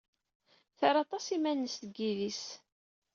Terra 0.77 0.99
aṭas 1.03 1.25
iman-nnes 1.35 1.75
deg 1.83 1.95
yidis. 2.01 2.43